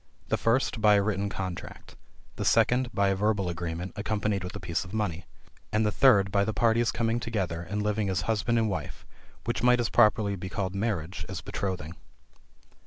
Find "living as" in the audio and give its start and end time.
7.83-8.21